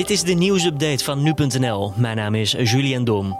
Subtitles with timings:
[0.00, 1.92] Dit is de nieuwsupdate van nu.nl.
[1.96, 3.38] Mijn naam is Julian Dom.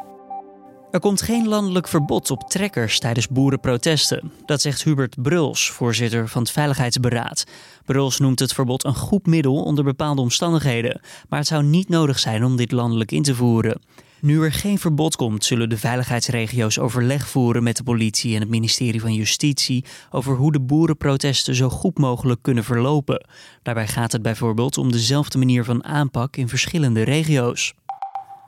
[0.91, 4.33] Er komt geen landelijk verbod op trekkers tijdens boerenprotesten.
[4.45, 7.45] Dat zegt Hubert Bruls, voorzitter van het Veiligheidsberaad.
[7.85, 11.01] Bruls noemt het verbod een goed middel onder bepaalde omstandigheden.
[11.29, 13.81] Maar het zou niet nodig zijn om dit landelijk in te voeren.
[14.21, 18.51] Nu er geen verbod komt, zullen de veiligheidsregio's overleg voeren met de politie en het
[18.51, 23.27] ministerie van Justitie over hoe de boerenprotesten zo goed mogelijk kunnen verlopen.
[23.63, 27.75] Daarbij gaat het bijvoorbeeld om dezelfde manier van aanpak in verschillende regio's.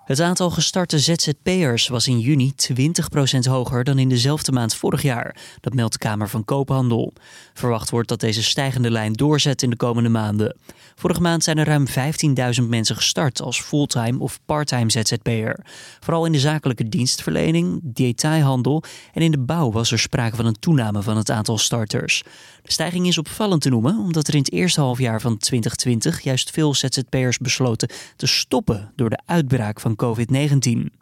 [0.04, 2.74] Het aantal gestarte ZZP'ers was in juni 20%
[3.48, 5.36] hoger dan in dezelfde maand vorig jaar.
[5.60, 7.12] Dat meldt de Kamer van Koophandel.
[7.54, 10.56] Verwacht wordt dat deze stijgende lijn doorzet in de komende maanden.
[10.94, 11.86] Vorige maand zijn er ruim
[12.60, 15.64] 15.000 mensen gestart als fulltime of parttime ZZP'er.
[16.00, 20.58] Vooral in de zakelijke dienstverlening, detailhandel en in de bouw was er sprake van een
[20.58, 22.22] toename van het aantal starters.
[22.62, 26.50] De stijging is opvallend te noemen omdat er in het eerste halfjaar van 2020 juist
[26.50, 31.00] veel ZZP'ers besloten te stoppen door de uitbraak van COVID-19.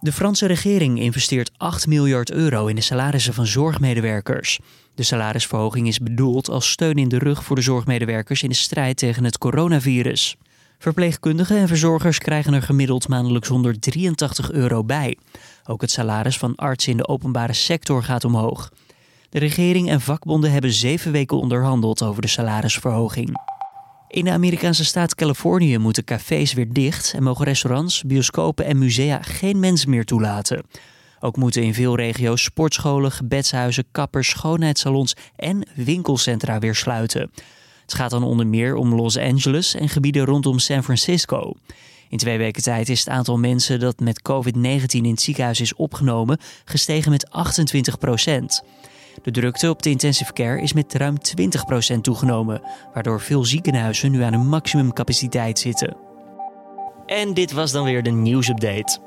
[0.00, 4.58] De Franse regering investeert 8 miljard euro in de salarissen van zorgmedewerkers.
[4.94, 8.96] De salarisverhoging is bedoeld als steun in de rug voor de zorgmedewerkers in de strijd
[8.96, 10.36] tegen het coronavirus.
[10.78, 15.18] Verpleegkundigen en verzorgers krijgen er gemiddeld maandelijks 183 euro bij.
[15.64, 18.72] Ook het salaris van artsen in de openbare sector gaat omhoog.
[19.28, 23.51] De regering en vakbonden hebben zeven weken onderhandeld over de salarisverhoging.
[24.12, 29.22] In de Amerikaanse staat Californië moeten cafés weer dicht en mogen restaurants, bioscopen en musea
[29.22, 30.64] geen mensen meer toelaten.
[31.20, 37.30] Ook moeten in veel regio's sportscholen, gebedshuizen, kappers, schoonheidssalons en winkelcentra weer sluiten.
[37.82, 41.54] Het gaat dan onder meer om Los Angeles en gebieden rondom San Francisco.
[42.08, 45.74] In twee weken tijd is het aantal mensen dat met COVID-19 in het ziekenhuis is
[45.74, 48.62] opgenomen gestegen met 28 procent.
[49.22, 51.16] De drukte op de intensive care is met ruim
[51.94, 52.62] 20% toegenomen,
[52.94, 55.96] waardoor veel ziekenhuizen nu aan hun maximumcapaciteit zitten.
[57.06, 58.98] En dit was dan weer de nieuwsupdate.